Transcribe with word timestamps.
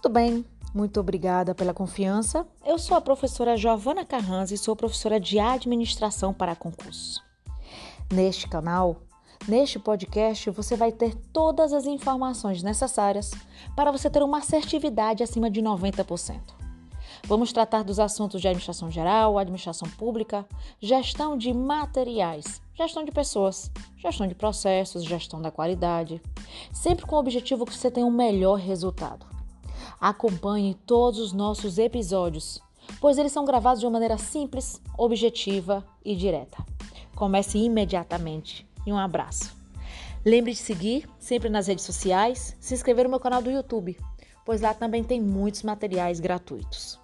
Tudo 0.00 0.14
bem? 0.14 0.46
Muito 0.74 0.98
obrigada 0.98 1.54
pela 1.54 1.74
confiança. 1.74 2.46
Eu 2.64 2.78
sou 2.78 2.96
a 2.96 3.02
professora 3.02 3.54
Giovana 3.54 4.02
Carranza 4.02 4.54
e 4.54 4.58
sou 4.58 4.74
professora 4.74 5.20
de 5.20 5.38
administração 5.38 6.32
para 6.32 6.56
concurso. 6.56 7.22
Neste 8.10 8.48
canal, 8.48 8.96
neste 9.46 9.78
podcast, 9.78 10.48
você 10.48 10.74
vai 10.74 10.90
ter 10.90 11.14
todas 11.14 11.74
as 11.74 11.84
informações 11.84 12.62
necessárias 12.62 13.30
para 13.76 13.92
você 13.92 14.08
ter 14.08 14.22
uma 14.22 14.38
assertividade 14.38 15.22
acima 15.22 15.50
de 15.50 15.60
90%. 15.60 16.40
Vamos 17.24 17.52
tratar 17.52 17.84
dos 17.84 18.00
assuntos 18.00 18.40
de 18.40 18.48
administração 18.48 18.90
geral, 18.90 19.38
administração 19.38 19.86
pública, 19.90 20.46
gestão 20.80 21.36
de 21.36 21.52
materiais, 21.52 22.62
gestão 22.72 23.04
de 23.04 23.12
pessoas, 23.12 23.70
gestão 23.98 24.26
de 24.26 24.34
processos, 24.34 25.04
gestão 25.04 25.42
da 25.42 25.50
qualidade, 25.50 26.22
sempre 26.72 27.04
com 27.04 27.16
o 27.16 27.18
objetivo 27.18 27.66
que 27.66 27.74
você 27.74 27.90
tenha 27.90 28.06
um 28.06 28.10
melhor 28.10 28.58
resultado. 28.58 29.39
Acompanhe 30.00 30.74
todos 30.86 31.20
os 31.20 31.34
nossos 31.34 31.76
episódios, 31.76 32.58
pois 33.00 33.18
eles 33.18 33.32
são 33.32 33.44
gravados 33.44 33.80
de 33.80 33.86
uma 33.86 33.92
maneira 33.92 34.16
simples, 34.16 34.80
objetiva 34.96 35.84
e 36.02 36.16
direta. 36.16 36.56
Comece 37.14 37.58
imediatamente 37.58 38.66
e 38.86 38.92
um 38.92 38.98
abraço. 38.98 39.54
Lembre 40.24 40.52
de 40.52 40.58
seguir 40.58 41.06
sempre 41.18 41.50
nas 41.50 41.66
redes 41.66 41.84
sociais, 41.84 42.56
se 42.58 42.72
inscrever 42.72 43.04
no 43.04 43.10
meu 43.10 43.20
canal 43.20 43.42
do 43.42 43.50
YouTube, 43.50 43.94
pois 44.46 44.62
lá 44.62 44.72
também 44.72 45.04
tem 45.04 45.20
muitos 45.20 45.62
materiais 45.62 46.18
gratuitos. 46.18 46.98